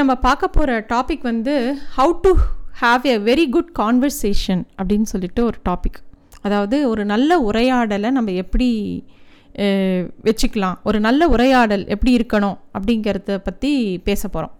நம்ம 0.00 0.14
பார்க்க 0.26 0.56
போகிற 0.56 0.72
டாபிக் 0.92 1.24
வந்து 1.30 1.54
how 1.96 2.12
to 2.24 2.30
have 2.82 3.04
a 3.12 3.16
very 3.28 3.46
good 3.54 3.70
conversation 3.78 4.62
அப்படின்னு 4.78 5.08
சொல்லிட்டு 5.12 5.40
ஒரு 5.44 5.58
டாபிக் 5.68 5.98
அதாவது 6.46 6.76
ஒரு 6.90 7.02
நல்ல 7.12 7.30
உரையாடலை 7.48 8.10
நம்ம 8.16 8.32
எப்படி 8.42 8.68
வச்சுக்கலாம். 10.28 10.76
ஒரு 10.88 10.98
நல்ல 11.06 11.22
உரையாடல் 11.28 11.84
எப்படி 11.94 12.12
இருக்கணும் 12.18 12.56
அப்படிங்கிறத 12.76 13.38
பற்றி 13.46 13.70
பேச 14.08 14.22
போகிறோம் 14.28 14.54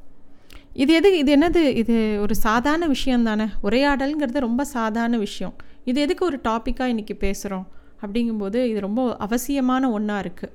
இது 0.82 0.93
எது 0.98 1.09
இது 1.18 1.30
என்னது? 1.36 1.62
இது 1.82 1.95
ஒரு 2.25 2.34
சாதாரண 2.46 2.84
விஷயம் 2.95 3.27
தானே. 3.29 3.46
உரையாடல்ங்கிறது 3.66 4.46
ரொம்ப 4.46 4.62
சாதாரண 4.77 5.16
விஷயம். 5.27 5.55
இது 5.91 5.98
எதுக்கு 6.00 6.25
ஒரு 6.25 6.39
டாப்பிக்காக 6.48 6.93
இன்றைக்கி 6.95 7.17
பேசுகிறோம் 7.25 7.67
அப்படிங்கும்போது 8.03 8.59
இது 8.70 8.81
ரொம்ப 8.86 9.03
அவசியமான 9.26 9.90
ஒன்றா 9.96 10.17
இருக்குது 10.25 10.54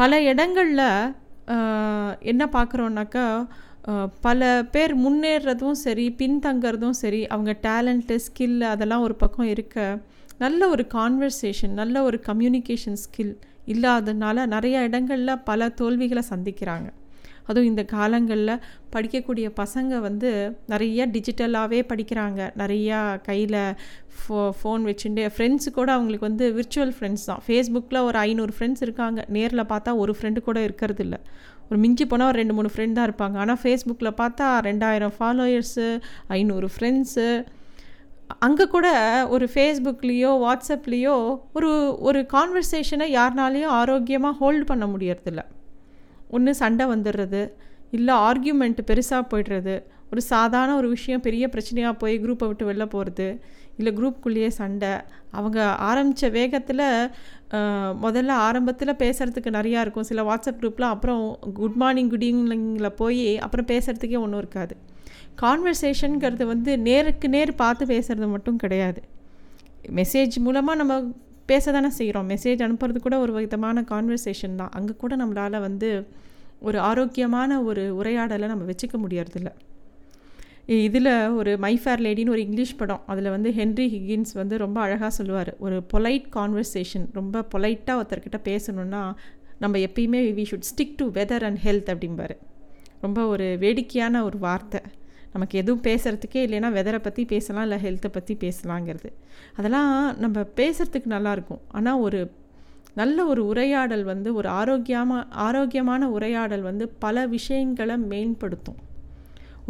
பல 0.00 0.20
இடங்களில் 0.30 0.86
என்ன 2.30 2.42
பார்க்குறோன்னாக்கா 2.56 3.24
பல 4.20 4.62
பேர் 4.70 4.94
முன்னேறதும் 4.96 5.78
சரி 5.84 6.14
பின்தங்கிறதும் 6.18 6.96
சரி 7.02 7.26
அவங்க 7.26 7.56
டேலண்ட்டு 7.62 8.18
ஸ்கில் 8.26 8.60
அதெல்லாம் 8.60 9.00
ஒரு 9.00 9.14
பக்கம் 9.14 9.46
இருக்க 9.46 9.98
நல்ல 10.38 10.68
ஒரு 10.68 10.86
கான்வர்சேஷன் 10.94 11.74
நல்ல 11.80 12.02
ஒரு 12.02 12.20
கம்யூனிகேஷன் 12.26 12.98
ஸ்கில் 13.04 13.34
இல்லாததுனால 13.66 14.46
நிறைய 14.46 14.82
இடங்களில் 14.82 15.42
பல 15.44 15.68
தோல்விகளை 15.68 16.22
சந்திக்கிறாங்க. 16.30 16.88
அதுவும் 17.46 17.68
இந்த 17.68 17.84
காலங்களில் 17.84 18.60
படிக்கக்கூடிய 18.92 19.46
பசங்க 19.56 20.00
வந்து 20.00 20.30
நிறைய 20.66 21.06
டிஜிட்டலாகவே 21.06 21.80
படிக்கிறாங்க. 21.92 22.40
நிறையா 22.56 23.20
கையில் 23.20 23.60
ஃபோ 24.18 24.38
ஃபோன் 24.58 24.82
வச்சுட்டு 24.88 25.24
ஃப்ரெண்ட்ஸு 25.36 25.70
கூட 25.70 25.92
அவங்களுக்கு 25.92 26.26
வந்து 26.26 26.46
விர்ச்சுவல் 26.52 26.92
ஃப்ரெண்ட்ஸ் 26.98 27.24
தான். 27.24 27.42
ஃபேஸ்புக்கில் 27.46 28.02
ஒரு 28.02 28.18
ஐநூறு 28.18 28.52
ஃப்ரெண்ட்ஸ் 28.58 28.80
இருக்காங்க. 28.80 29.24
நேரில் 29.28 29.70
பார்த்தா 29.72 29.96
ஒரு 29.96 30.14
ஃப்ரெண்டு 30.20 30.40
கூட 30.40 30.60
இருக்கிறதில்ல. 30.68 31.18
ஒரு 31.68 31.78
மிஞ்சி 31.80 32.04
போனால் 32.06 32.28
ஒரு 32.28 32.38
ரெண்டு 32.38 32.54
மூணு 32.54 32.68
ஃப்ரெண்ட் 32.74 32.96
தான் 32.98 33.08
இருப்பாங்க. 33.10 33.36
ஆனால் 33.36 33.60
ஃபேஸ்புக்கில் 33.62 34.16
பார்த்தா 34.20 34.46
ரெண்டாயிரம் 34.68 35.14
ஃபாலோயர்ஸு 35.18 35.86
ஐநூறு 36.36 36.68
ஃப்ரெண்ட்ஸு 36.74 37.28
அங்கே 38.46 38.64
கூட 38.66 38.88
ஒரு 39.28 39.48
ஃபேஸ்புக்லேயோ 39.54 40.30
வாட்ஸ்அப்லேயோ 40.44 41.14
ஒரு 41.52 41.70
ஒரு 42.08 42.20
கான்வர்சேஷனை 42.32 43.06
யாருனாலேயும் 43.18 43.74
ஆரோக்கியமாக 43.80 44.36
ஹோல்ட் 44.40 44.66
பண்ண 44.66 44.86
முடியறதில்ல. 44.86 45.42
ஒன்று 46.28 46.52
சண்டை 46.54 46.86
வந்துடுறது 46.86 47.42
இல்லை 47.90 48.14
ஆர்கியூமெண்ட் 48.28 48.80
பெருசாக 48.90 49.22
போய்டுறது 49.30 49.76
ஒரு 50.12 50.20
சாதாரண 50.32 50.72
ஒரு 50.76 50.88
விஷயம் 50.88 51.20
பெரிய 51.20 51.44
பிரச்சனையாக 51.54 51.94
போய் 51.98 52.14
குரூப்பை 52.24 52.46
விட்டு 52.46 52.64
வெளில 52.70 52.84
போகிறது 52.84 53.28
இல்லை 53.78 53.90
குரூப்புக்குள்ளேயே 53.98 54.50
சண்டை. 54.60 54.92
அவங்க 55.38 55.58
ஆரம்பித்த 55.88 56.28
வேகத்தில் 56.36 56.84
முதல்ல 58.04 58.32
ஆரம்பத்தில் 58.46 58.98
பேசுகிறதுக்கு 59.02 59.50
நிறையா 59.58 59.80
இருக்கும். 59.84 60.08
சில 60.10 60.22
வாட்ஸ்அப் 60.28 60.60
குரூப்பில் 60.60 60.92
அப்புறம் 60.94 61.22
குட் 61.60 61.78
மார்னிங் 61.82 62.10
குட் 62.12 62.26
ஈவினிங்கில் 62.30 62.96
போய் 63.02 63.24
அப்புறம் 63.46 63.68
பேசுகிறதுக்கே 63.72 64.18
ஒன்றும் 64.24 64.42
இருக்காது. 64.42 64.76
கான்வர்சேஷனுங்கிறது 65.42 66.44
வந்து 66.52 66.70
நேருக்கு 66.88 67.26
நேர் 67.36 67.52
பார்த்து 67.62 67.84
பேசுகிறது 67.94 68.28
மட்டும் 68.34 68.60
கிடையாது. 68.64 69.00
மெசேஜ் 69.98 70.36
மூலமாக 70.46 70.80
நம்ம 70.80 70.94
பேச 71.50 71.72
தானே 71.74 71.90
செய்கிறோம் 71.98 72.30
மெசேஜ் 72.32 72.64
அனுப்புறது 72.66 72.98
கூட 73.04 73.16
ஒரு 73.24 73.32
விதமான 73.36 73.84
கான்வர்சேஷன் 73.92 74.58
தான். 74.60 74.72
அங்கே 74.78 74.94
கூட 75.02 75.12
நம்மளால் 75.20 75.64
வந்து 75.66 75.90
ஒரு 76.68 76.78
ஆரோக்கியமான 76.88 77.60
ஒரு 77.68 77.82
உரையாடலை 77.98 78.46
நம்ம 78.52 78.64
வச்சுக்க 78.70 78.96
முடியறதில்ல. 79.04 79.50
இதில் 80.76 81.28
ஒரு 81.28 81.58
மை 81.58 81.76
ஃபேர் 81.76 82.00
லேடின்னு 82.00 82.28
ஒரு 82.28 82.40
இங்கிலீஷ் 82.40 82.76
படம். 82.76 83.02
அதில் 83.06 83.30
வந்து 83.30 83.50
ஹென்ரி 83.50 83.86
ஹிகின்ஸ் 83.94 84.32
வந்து 84.34 84.58
ரொம்ப 84.58 84.80
அழகாக 84.80 85.10
சொல்லுவார். 85.10 85.54
ஒரு 85.58 85.82
பொலைட் 85.92 86.26
கான்வர்சேஷன் 86.34 87.06
ரொம்ப 87.12 87.44
பொலைட்டாக 87.54 88.00
ஒருத்தர்கிட்ட 88.00 88.38
பேசணுன்னா 88.44 89.14
நம்ம 89.58 89.78
எப்பயுமே 89.78 90.20
we 90.38 90.44
should 90.50 90.68
stick 90.70 90.94
to 90.96 91.10
weather 91.12 91.44
and 91.44 91.58
health 91.64 91.90
அப்படிம்பார். 91.94 92.34
ரொம்ப 93.00 93.26
ஒரு 93.26 93.56
வேடிக்கையான 93.60 94.24
ஒரு 94.24 94.38
வார்த்தை. 94.38 94.80
நமக்கு 95.32 95.58
எதுவும் 95.58 95.82
பேசுகிறதுக்கே 95.82 96.42
இல்லைன்னா 96.48 96.68
வெதரை 96.78 96.98
பற்றி 96.98 97.24
பேசலாம் 97.24 97.70
இல்லை 97.70 97.78
ஹெல்த்தை 97.84 98.10
பற்றி 98.12 98.36
பேசலாங்கிறது. 98.40 99.10
அதெல்லாம் 99.56 100.18
நம்ம 100.18 100.40
பேசுகிறதுக்கு 100.56 101.10
நல்லாயிருக்கும் 101.16 101.60
ஆனால் 101.68 101.98
ஒரு 101.98 102.30
நல்ல 102.94 103.24
ஒரு 103.24 103.46
உரையாடல் 103.46 104.04
வந்து 104.04 104.34
ஒரு 104.34 104.48
ஆரோக்கியமாக 104.48 105.24
ஆரோக்கியமான 105.30 106.10
உரையாடல் 106.10 106.60
வந்து 106.60 106.88
பல 106.88 107.26
விஷயங்களை 107.26 107.96
மேம்படுத்தும். 107.96 108.78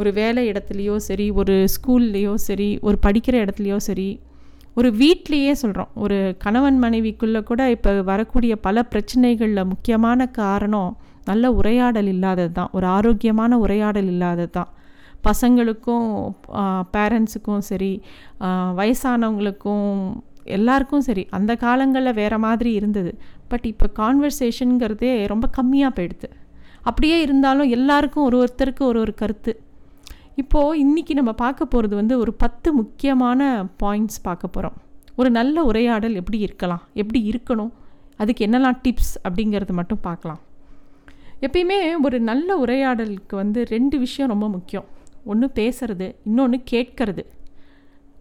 ஒரு 0.01 0.11
வேலை 0.21 0.43
இடத்துலையோ 0.51 0.97
சரி 1.09 1.27
ஒரு 1.41 1.55
ஸ்கூல்லையோ 1.75 2.35
சரி 2.47 2.71
ஒரு 2.89 2.97
படிக்கிற 3.07 3.37
இடத்துலையோ 3.45 3.79
சரி 3.89 4.09
ஒரு 4.79 4.89
வீட்லேயே 5.01 5.53
சொல்கிறோம் 5.61 5.93
ஒரு 6.05 6.17
கணவன் 6.45 6.79
மனைவிக்குள்ளே 6.83 7.41
கூட 7.51 7.63
இப்போ 7.77 7.93
வரக்கூடிய 8.11 8.53
பல 8.67 8.85
பிரச்சனைகளில் 8.93 9.71
முக்கியமான 9.73 10.27
காரணம் 10.41 10.91
நல்ல 11.31 11.47
உரையாடல் 11.61 12.11
இல்லாதது 12.13 12.53
தான். 12.59 12.71
ஒரு 12.77 12.87
ஆரோக்கியமான 12.97 13.53
உரையாடல் 13.65 14.11
இல்லாதது 14.13 14.51
தான். 14.59 14.71
பசங்களுக்கும் 15.27 16.07
பேரண்ட்ஸுக்கும் 16.95 17.63
சரி 17.71 17.93
வயசானவங்களுக்கும் 18.79 19.91
எல்லாருக்கும் 20.57 21.07
சரி 21.09 21.25
அந்த 21.39 21.53
காலங்களில் 21.65 22.19
வேறு 22.21 22.39
மாதிரி 22.45 22.71
இருந்தது. 22.81 23.13
பட் 23.51 23.67
இப்போ 23.73 23.87
கான்வர்சேஷனுங்கிறதே 24.01 25.13
ரொம்ப 25.33 25.47
கம்மியாக 25.59 25.93
போயிடுது. 25.99 26.29
அப்படியே 26.89 27.17
இருந்தாலும் 27.27 27.71
எல்லாருக்கும் 27.79 28.27
ஒரு 28.29 28.37
ஒருத்தருக்கு 28.43 28.85
ஒரு 28.91 29.01
ஒரு 29.05 29.15
கருத்து. 29.23 29.53
இப்போது 30.41 30.81
இன்றைக்கி 30.83 31.13
நம்ம 31.19 31.33
பார்க்க 31.33 31.67
போகிறது 31.67 31.95
வந்து 31.95 32.19
ஒரு 32.19 32.33
பத்து 32.43 32.69
முக்கியமான 32.73 33.41
பாயிண்ட்ஸ் 33.83 34.21
பார்க்க 34.23 34.49
போகிறோம் 34.49 34.77
ஒரு 35.17 35.31
நல்ல 35.31 35.65
உரையாடல் 35.65 36.15
எப்படி 36.15 36.39
இருக்கலாம்? 36.39 36.83
எப்படி 36.93 37.21
இருக்கணும்? 37.31 37.73
அதுக்கு 38.17 38.43
என்னெல்லாம் 38.47 38.79
டிப்ஸ் 38.85 39.15
அப்படிங்கிறது 39.29 39.73
மட்டும் 39.73 40.01
பார்க்கலாம். 40.01 40.41
எப்பயுமே 41.47 41.79
ஒரு 42.03 42.21
நல்ல 42.21 42.59
உரையாடலுக்கு 42.65 43.35
வந்து 43.43 43.63
ரெண்டு 43.65 43.99
விஷயம் 43.99 44.31
ரொம்ப 44.31 44.49
முக்கியம். 44.49 44.87
ஒன்று 45.25 45.51
பேசுறது 45.55 46.15
இன்னொன்று 46.25 46.61
கேட்கறது. 46.71 47.25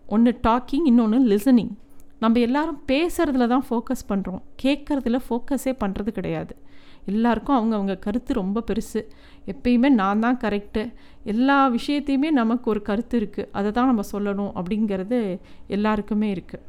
ஒன்று 0.07 0.39
டாக்கிங் 0.47 0.87
இன்னொன்று 0.91 1.19
லிசனிங் 1.33 1.73
நம்ம 2.19 2.39
எல்லாரும் 2.39 2.81
பேசுகிறதுல 2.87 3.47
தான் 3.47 3.65
ஃபோக்கஸ் 3.69 4.07
பண்ணுறோம் 4.09 4.41
கேட்குறதுல 4.63 5.19
ஃபோக்கஸே 5.29 5.73
பண்ணுறது 5.83 6.11
கிடையாது. 6.19 6.55
எல்லாருக்கும் 7.11 7.57
அவங்கவுங்க 7.57 7.95
கருத்து 8.05 8.31
ரொம்ப 8.41 8.63
பெருசு. 8.69 9.01
எப்பயுமே 9.51 9.89
நான் 10.01 10.23
தான் 10.25 10.39
கரெக்டு 10.45 10.81
எல்லா 11.33 11.57
விஷயத்தையுமே 11.75 12.29
நமக்கு 12.41 12.67
ஒரு 12.73 12.81
கருத்து 12.89 13.15
இருக்குது 13.21 13.49
அதை 13.59 13.69
தான் 13.77 13.89
நம்ம 13.91 14.03
சொல்லணும் 14.11 14.51
அப்படிங்கிறது 14.59 15.19
எல்லாருக்குமே 15.75 16.29
இருக்குது 16.35 16.65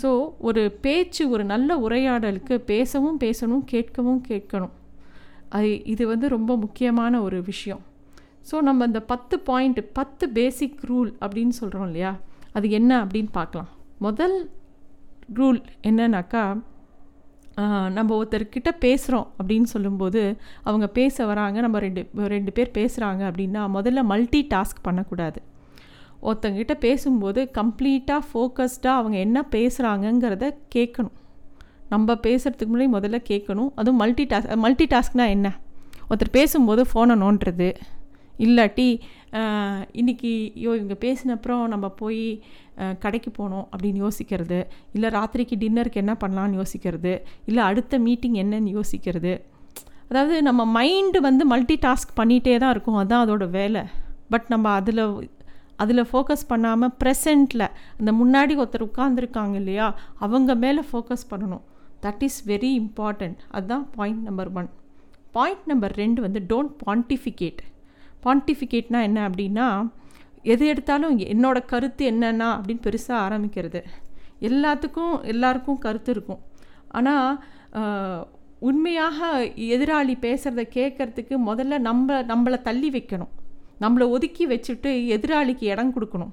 ஸோ 0.00 0.10
ஒரு 0.48 0.62
பேச்சு 0.84 1.22
ஒரு 1.34 1.44
நல்ல 1.52 1.70
உரையாடலுக்கு 1.86 2.54
பேசவும் 2.70 3.18
பேசணும் 3.24 3.64
கேட்கவும் 3.72 4.20
கேட்கணும். 4.28 4.74
அது 5.56 5.70
இது 5.92 6.02
வந்து 6.12 6.26
ரொம்ப 6.36 6.52
முக்கியமான 6.64 7.14
ஒரு 7.26 7.38
விஷயம். 7.50 7.82
ஸோ 8.50 8.56
நம்ம 8.68 8.86
இந்த 8.90 9.00
பத்து 9.12 9.34
பாயிண்ட் 9.48 9.80
பத்து 9.98 10.24
பேசிக் 10.38 10.78
ரூல் 10.90 11.10
அப்படின்னு 11.24 11.54
சொல்கிறோம் 11.60 11.86
இல்லையா? 11.90 12.12
அது 12.56 12.66
என்ன 12.78 12.92
அப்படின்னு 13.04 13.32
பார்க்கலாம். 13.38 13.70
முதல் 14.06 14.36
ரூல் 15.38 15.60
என்னன்னாக்கா 15.90 16.44
நம்ம 17.90 18.24
ஒருத்தர்கிட்ட 18.24 18.70
பேசுகிறோம் 18.80 19.26
அப்படின்னு 19.38 19.62
சொல்லும்போது 19.62 20.36
அவங்க 20.62 20.86
பேச 20.88 21.26
வராங்க 21.26 21.60
நம்ம 21.60 21.78
ரெண்டு 21.78 22.08
ரெண்டு 22.14 22.52
பேர் 22.52 22.70
பேசுகிறாங்க 22.74 23.22
அப்படின்னா 23.30 23.62
முதல்ல 23.74 24.02
மல்டி 24.02 24.46
டாஸ்க் 24.54 24.82
பண்ணக்கூடாது. 24.82 25.42
ஒருத்தங்கிட்ட 26.22 26.74
பேசும்போது 26.74 27.50
கம்ப்ளீட்டாக 27.58 28.20
ஃபோக்கஸ்டாக 28.34 28.86
அவங்க 28.86 29.18
என்ன 29.18 29.44
பேசுகிறாங்கங்கிறத 29.50 30.50
கேட்கணும். 30.74 31.16
நம்ம 31.88 32.12
பேசுகிறதுக்கு 32.12 32.70
முன்னாடி 32.72 32.90
முதல்ல 32.92 33.18
கேட்கணும். 33.28 33.70
அதுவும் 33.74 34.00
மல்டி 34.00 34.26
டாஸ்க் 34.26 34.56
மல்டி 34.56 34.86
டாஸ்க்னால் 34.86 35.28
என்ன? 35.28 35.58
ஒருத்தர் 36.10 36.32
பேசும்போது 36.32 36.84
ஃபோனை 36.94 37.14
நோண்டுறது 37.24 37.74
இல்லாட்டி 38.38 39.00
இன்றைக்கி 39.32 39.98
இன்னைக்கு 40.00 40.30
ஐயோ 40.56 40.70
இவங்க 40.78 40.94
பேசினப்புறம் 41.04 41.60
நம்ம 41.72 41.86
போய் 42.00 42.24
கடைக்கு 43.04 43.30
போகணும் 43.30 43.66
அப்படின்னு 43.72 44.00
யோசிக்கிறது 44.04 44.58
இல்லை 44.96 45.08
ராத்திரிக்கு 45.14 45.56
டின்னருக்கு 45.62 46.00
என்ன 46.02 46.14
பண்ணலான்னு 46.22 46.58
யோசிக்கிறது 46.60 47.12
இல்லை 47.50 47.62
அடுத்த 47.68 47.98
மீட்டிங் 48.06 48.36
என்னன்னு 48.42 48.74
யோசிக்கிறது. 48.78 49.32
அதாவது 50.10 50.36
நம்ம 50.48 50.66
மைண்டு 50.76 51.20
வந்து 51.28 51.46
மல்டி 51.52 51.78
டாஸ்க் 51.86 52.12
பண்ணிகிட்டே 52.20 52.56
தான் 52.58 52.74
இருக்கும் 52.74 52.98
அதுதான் 53.00 53.24
அதோட 53.26 53.46
வேலை. 53.58 53.84
பட் 54.34 54.46
நம்ம 54.54 54.66
அதில் 54.80 55.04
அதில் 55.84 56.08
ஃபோக்கஸ் 56.12 56.46
பண்ணாமல் 56.52 56.94
ப்ரெசண்ட்டில் 57.02 57.68
அந்த 57.98 58.10
முன்னாடி 58.20 58.54
ஒருத்தர் 58.62 58.88
உட்காந்துருக்காங்க 58.90 59.56
இல்லையா 59.62 59.88
அவங்க 60.26 60.54
மேலே 60.66 60.84
ஃபோக்கஸ் 60.92 61.28
பண்ணணும். 61.32 61.66
தட் 62.06 62.24
இஸ் 62.28 62.40
வெரி 62.52 62.72
இம்பார்ட்டண்ட் 62.82 63.40
அதுதான் 63.56 63.84
point 63.98 64.24
number 64.28 64.52
one 64.60 64.70
point 65.38 65.66
number 65.72 65.94
ரெண்டு 66.04 66.20
வந்து 66.28 66.40
டோன்ட் 66.52 66.74
குவான்டிஃபிகேட் 66.84 67.60
பாண்டிஃபிகேட்னா 68.24 69.00
என்ன 69.08 69.18
அப்படின்னா 69.28 69.68
எது 70.52 70.64
எடுத்தாலும் 70.72 71.16
என்னோடய 71.32 71.70
கருத்து 71.72 72.02
என்னென்னா 72.10 72.48
அப்படின்னு 72.54 72.84
பெருசாக 72.86 73.22
ஆரம்பிக்கிறது. 73.26 73.80
எல்லாத்துக்கும் 74.48 75.14
எல்லாருக்கும் 75.32 75.82
கருத்து 75.84 76.10
இருக்கும். 76.14 76.40
ஆனால் 76.98 77.30
உண்மையாக 78.68 79.28
எதிராளி 79.74 80.14
பேசுகிறத 80.24 80.62
கேட்கறதுக்கு 80.76 81.34
முதல்ல 81.48 81.78
நம்ம 81.88 82.18
நம்மளை 82.30 82.58
தள்ளி 82.68 82.88
வைக்கணும். 82.96 83.32
நம்மளை 83.82 84.06
ஒதுக்கி 84.16 84.44
வச்சுட்டு 84.46 84.90
எதிராளிக்கு 85.16 85.66
இடம் 85.74 85.94
கொடுக்கணும். 85.94 86.32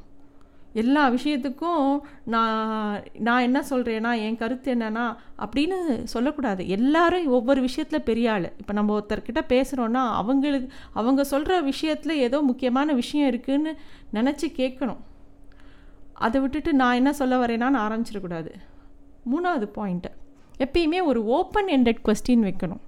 எல்லா 0.73 1.09
விஷயத்துக்கும் 1.09 1.99
நான் 2.25 3.03
நான் 3.13 3.41
என்ன 3.41 3.63
சொல்கிறேன்னா 3.69 4.11
என் 4.21 4.37
கருத்து 4.37 4.75
என்னன்னா 4.75 5.15
அப்படின்னு 5.37 6.03
சொல்லக்கூடாது. 6.03 6.67
எல்லாரும் 6.67 7.27
ஒவ்வொரு 7.27 7.61
விஷயத்தில் 7.61 8.03
பெரிய 8.03 8.31
ஆள். 8.31 8.51
இப்போ 8.57 8.73
நம்ம 8.73 8.99
ஒருத்தர்கிட்ட 8.99 9.41
பேசுகிறோன்னா 9.49 10.03
அவங்களுக்கு 10.13 10.73
அவங்க 10.93 11.23
சொல்கிற 11.23 11.61
விஷயத்தில் 11.61 12.15
ஏதோ 12.15 12.41
முக்கியமான 12.41 12.93
விஷயம் 12.93 13.29
இருக்குதுன்னு 13.29 13.73
நினச்சி 14.13 14.49
கேட்கணும். 14.57 14.97
அதை 16.13 16.41
விட்டுட்டு 16.41 16.73
நான் 16.73 16.93
என்ன 16.93 17.13
சொல்ல 17.13 17.45
வரேனான்னு 17.45 17.81
ஆரம்பிச்சிடக்கூடாது. 17.85 18.51
மூணாவது 19.31 19.67
பாயிண்ட்டு 19.75 20.11
எப்பயுமே 20.59 21.03
ஒரு 21.03 21.25
ஓப்பன் 21.25 21.67
எண்டட் 21.67 22.03
கொஸ்டின் 22.05 22.45
வைக்கணும். 22.47 22.83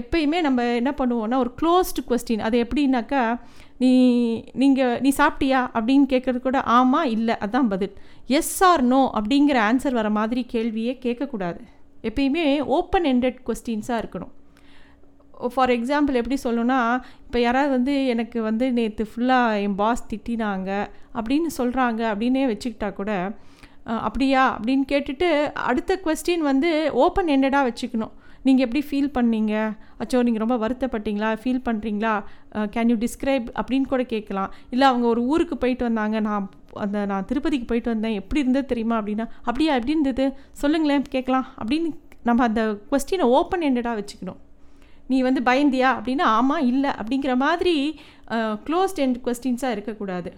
எப்பயுமே 0.00 0.38
நம்ம 0.46 0.64
என்ன 0.80 0.90
பண்ணுவோம்னா 0.98 1.38
ஒரு 1.44 1.52
க்ளோஸ்டு 1.60 2.02
கொஸ்டின் 2.08 2.44
அது 2.46 2.56
எப்படின்னாக்கா 2.64 3.22
நீ 3.82 3.92
நீங்கள் 4.62 4.98
நீ 5.04 5.10
சாப்பிட்டியா? 5.18 5.60
அப்படின்னு 5.76 6.06
கேட்குறது 6.12 6.40
கூட 6.40 6.58
ஆமாம் 6.76 7.08
இல்லை 7.16 7.34
அதுதான் 7.44 7.70
பதில். 7.72 7.94
எஸ் 8.38 8.58
ஆர் 8.70 8.84
நோ 8.92 9.00
அப்படிங்கிற 9.18 9.58
ஆன்சர் 9.68 9.98
வர 10.00 10.10
மாதிரி 10.18 10.42
கேள்வியே 10.52 10.94
கேட்கக்கூடாது. 11.04 11.60
எப்பயுமே 12.08 12.46
ஓப்பன் 12.76 13.08
எண்டட் 13.12 13.40
கொஸ்டின்ஸாக 13.48 14.00
இருக்கணும். 14.02 14.32
ஃபார் 15.54 15.72
எக்ஸாம்பிள் 15.76 16.18
எப்படி 16.20 16.36
சொல்லணும்னா 16.44 16.80
இப்போ 17.26 17.38
யாராவது 17.44 17.72
வந்து 17.76 17.94
எனக்கு 18.12 18.38
வந்து 18.48 18.66
நேற்று 18.78 19.04
ஃபுல்லாக 19.10 19.60
என் 19.66 19.78
பாஸ் 19.80 20.08
திட்டினாங்க 20.10 20.70
அப்படின்னு 21.18 21.50
சொல்கிறாங்க 21.58 22.00
அப்படின்னே 22.12 22.44
வச்சுக்கிட்டா 22.50 22.90
கூட 23.00 23.12
அப்படியா? 24.06 24.42
அப்படின்னு 24.56 24.84
கேட்டுட்டு 24.92 25.28
அடுத்த 25.70 25.92
கொஸ்டின் 26.04 26.44
வந்து 26.50 26.70
ஓப்பன் 27.04 27.32
எண்டடாக 27.34 27.68
வச்சுக்கணும். 27.70 28.12
நீங்கள் 28.46 28.64
எப்படி 28.66 28.82
ஃபீல் 28.88 29.10
பண்ணீங்க? 29.16 29.54
அச்சோ 30.02 30.20
நீங்கள் 30.26 30.42
ரொம்ப 30.44 30.56
வருத்தப்பட்டீங்களா? 30.62 31.30
ஃபீல் 31.42 31.64
பண்ணுறீங்களா 31.68 32.14
கேன் 32.74 32.90
யூ 32.92 32.96
டிஸ்கிரைப் 33.04 33.48
அப்படின்னு 33.60 33.90
கூட 33.92 34.02
கேட்கலாம். 34.12 34.52
இல்லை 34.74 34.86
அவங்க 34.90 35.06
ஒரு 35.14 35.22
ஊருக்கு 35.32 35.56
போயிட்டு 35.64 35.84
வந்தாங்க. 35.88 36.20
நான் 36.28 36.48
அந்த 36.84 36.98
நான் 37.10 37.26
திருப்பதிக்கு 37.30 37.66
போயிட்டு 37.70 37.92
வந்தேன். 37.94 38.16
எப்படி 38.20 38.42
இருந்தது 38.44 38.66
தெரியுமா 38.72 38.96
அப்படின்னா 39.00 39.26
அப்படியா 39.48 39.74
எப்படி 39.78 39.94
இருந்தது? 39.96 40.26
சொல்லுங்களேன் 40.62 41.04
கேட்கலாம். 41.16 41.46
அப்படின்னு 41.60 41.90
நம்ம 42.28 42.42
அந்த 42.48 42.62
கொஸ்டினை 42.90 43.26
ஓப்பன் 43.38 43.66
எண்டடாக 43.68 44.00
வச்சுக்கணும். 44.00 44.40
நீ 45.12 45.16
வந்து 45.28 45.40
பயந்தியா? 45.48 45.88
அப்படின்னா 45.98 46.26
ஆமாம் 46.38 46.66
இல்லை. 46.72 46.90
அப்படிங்கிற 47.00 47.32
மாதிரி 47.46 47.76
க்ளோஸ்ட் 48.66 49.00
எண்ட் 49.04 49.18
கொஸ்டின்ஸாக 49.26 49.74
இருக்கக்கூடாது. 49.76 50.30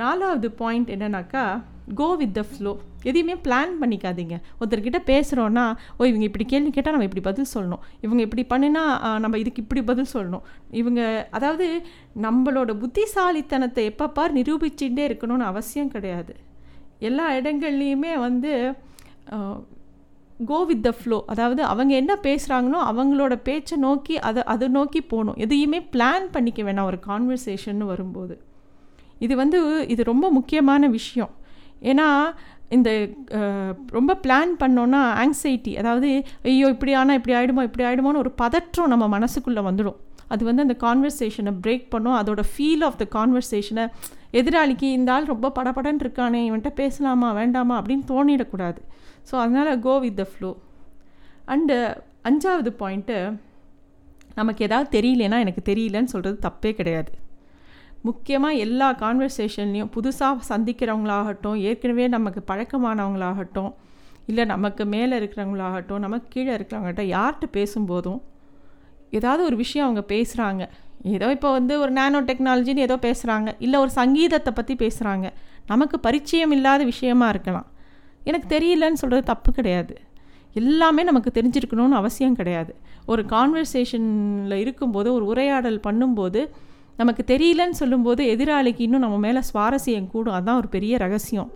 நாலாவது 0.00 0.48
பாயிண்ட் 0.60 0.90
என்னன்னாக்கா 0.94 1.44
கோ 2.00 2.08
வித் 2.20 2.34
த 2.38 2.42
ஃப்ளோ 2.50 2.72
எதையுமே 3.08 3.34
பிளான் 3.44 3.72
பண்ணிக்காதீங்க. 3.80 4.36
ஒருத்தர்கிட்ட 4.58 4.98
பேசுகிறோன்னா 5.10 5.64
ஓ 5.98 6.08
இவங்க 6.10 6.24
இப்படி 6.28 6.44
கேள்வி 6.52 6.70
கேட்டால் 6.70 6.94
நம்ம 6.96 7.06
இப்படி 7.08 7.24
பதில் 7.28 7.50
சொல்லணும். 7.54 7.82
இவங்க 8.00 8.20
இப்படி 8.26 8.44
பண்ணினா 8.52 8.82
நம்ம 9.24 9.38
இதுக்கு 9.42 9.62
இப்படி 9.64 9.82
பதில் 9.90 10.12
சொல்லணும். 10.14 10.44
இவங்க 10.80 11.00
அதாவது 11.38 11.68
நம்மளோட 12.26 12.70
புத்திசாலித்தனத்தை 12.82 13.84
எப்பப்பார் 13.92 14.36
நிரூபிச்சுட்டே 14.38 15.04
இருக்கணும்னு 15.10 15.50
அவசியம் 15.52 15.92
கிடையாது. 15.96 16.34
எல்லா 17.10 17.26
இடங்கள்லையுமே 17.38 18.12
வந்து 18.26 18.52
கோ 20.50 20.58
வித் 20.70 20.84
த 20.86 20.90
ஃப்ளோ 20.98 21.16
அதாவது 21.32 21.62
அவங்க 21.72 21.92
என்ன 22.02 22.12
பேசுகிறாங்களோ 22.26 22.80
அவங்களோட 22.90 23.34
பேச்சை 23.48 23.76
நோக்கி 23.86 24.14
அதை 24.28 24.42
அதை 24.52 24.66
நோக்கி 24.76 25.00
போகணும். 25.12 25.38
எதையுமே 25.44 25.80
பிளான் 25.94 26.28
பண்ணிக்க 26.34 26.62
வேணாம் 26.68 26.90
ஒரு 26.90 26.98
கான்வர்சேஷன் 27.08 27.82
வரும்போது. 27.92 28.36
இது 29.26 29.34
வந்து 29.40 29.58
இது 29.92 30.02
ரொம்ப 30.12 30.26
முக்கியமான 30.36 30.88
விஷயம். 30.88 31.32
ஏன்னா 31.92 32.08
இந்த 32.76 32.90
ரொம்ப 33.96 34.12
பிளான் 34.24 34.50
பண்ணோன்னா 34.62 35.00
ஆங்ஸைட்டி 35.22 35.72
அதாவது 35.80 36.08
ஐயோ 36.50 36.66
இப்படி 36.74 36.92
ஆனால் 37.00 37.18
இப்படி 37.18 37.34
ஆகிடுமோ 37.38 37.62
இப்படி 37.68 37.84
ஆகிடுமோன்னு 37.88 38.22
ஒரு 38.24 38.32
பதற்றம் 38.42 38.92
நம்ம 38.92 39.04
மனசுக்குள்ளே 39.16 39.62
வந்துடும். 39.68 39.98
அது 40.32 40.42
வந்து 40.48 40.64
அந்த 40.66 40.76
கான்வர்சேஷனை 40.84 41.52
பிரேக் 41.64 41.86
பண்ணும். 41.94 42.16
அதோட 42.20 42.42
ஃபீல் 42.52 42.84
ஆஃப் 42.88 42.98
த 43.02 43.04
கான்வர்சேஷனை 43.16 43.84
எதிராளிக்கு 44.40 44.88
இந்த 44.96 45.10
ஆள் 45.14 45.30
ரொம்ப 45.32 45.50
படப்படன்னு 45.58 46.04
இருக்கானே 46.04 46.40
இவன்ட்ட 46.48 46.70
பேசலாமா 46.80 47.28
வேண்டாமா 47.40 47.76
அப்படின்னு 47.80 48.04
தோணிடக்கூடாது. 48.12 48.80
ஸோ 49.28 49.34
அதனால் 49.44 49.80
go 49.86 49.94
with 50.04 50.18
the 50.20 50.26
flow 50.32 50.50
and 51.54 51.76
அஞ்சாவது 52.30 52.72
பாயிண்ட்டு 52.82 53.16
நமக்கு 54.40 54.60
எதாவது 54.68 54.88
தெரியலனா 54.96 55.38
எனக்கு 55.44 55.62
தெரியலன்னு 55.70 56.12
சொல்கிறது 56.14 56.38
தப்பே 56.46 56.72
கிடையாது. 56.80 57.10
முக்கியமாக 58.02 58.54
எல்லா 58.54 58.92
கான்வர்சேஷன்லேயும் 58.92 59.92
புதுசாக 59.94 60.46
சந்திக்கிறவங்களாகட்டும் 60.48 61.56
ஏற்கனவே 61.60 62.08
நமக்கு 62.08 62.42
பழக்கமானவங்களாகட்டும் 62.46 63.72
இல்லை 64.26 64.44
நமக்கு 64.44 64.84
மேலே 64.84 65.18
இருக்கிறவங்களாகட்டும் 65.18 65.98
நமக்கு 65.98 66.28
கீழே 66.28 66.54
இருக்கிறவங்ககிட்ட 66.54 67.02
யார்கிட்ட 67.02 67.46
பேசும்போதும் 67.52 68.20
ஏதாவது 69.10 69.44
ஒரு 69.44 69.56
விஷயம் 69.56 69.86
அவங்க 69.86 70.04
பேசுகிறாங்க 70.08 70.68
ஏதோ 71.02 71.30
இப்போ 71.30 71.50
வந்து 71.52 71.80
ஒரு 71.80 71.92
நேனோ 71.92 72.20
டெக்னாலஜின்னு 72.20 72.78
ஏதோ 72.78 72.96
பேசுகிறாங்க 72.96 73.54
இல்லை 73.58 73.80
ஒரு 73.80 73.90
சங்கீதத்தை 73.90 74.52
பற்றி 74.52 74.74
பேசுகிறாங்க 74.74 75.32
நமக்கு 75.66 76.00
பரிச்சயம் 76.00 76.50
இல்லாத 76.50 76.84
விஷயமா 76.84 77.28
இருக்கலாம். 77.28 77.66
எனக்கு 78.24 78.58
தெரியலன்னு 78.58 78.92
சொல்கிறது 78.92 79.26
தப்பு 79.26 79.52
கிடையாது. 79.52 79.94
எல்லாமே 80.52 81.02
நமக்கு 81.02 81.30
தெரிஞ்சிருக்கணும்னு 81.40 81.90
அவசியம் 81.90 82.34
கிடையாது. 82.34 82.74
ஒரு 83.06 83.22
கான்வர்சேஷனில் 83.22 84.52
இருக்கும்போது 84.52 85.12
ஒரு 85.12 85.24
உரையாடல் 85.24 85.80
பண்ணும்போது 85.86 86.50
நமக்கு 87.00 87.22
தெரியலன்னு 87.32 87.78
சொல்லும்போது 87.80 88.22
எதிராளிக்கு 88.34 88.84
இன்னும் 88.86 89.04
நம்ம 89.04 89.18
மேலே 89.26 89.40
சுவாரஸ்யம் 89.50 90.10
கூடும். 90.14 90.34
அதுதான் 90.34 90.56
ஒரு 90.56 90.68
பெரிய 90.68 90.96
ரகசியம். 91.04 91.50